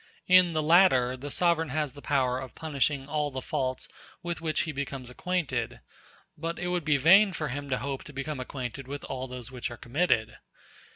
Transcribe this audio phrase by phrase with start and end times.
[0.25, 3.87] In the latter the sovereign has the power of punishing all the faults
[4.23, 5.79] with which he becomes acquainted,
[6.35, 9.51] but it would be vain for him to hope to become acquainted with all those
[9.51, 10.37] which are committed.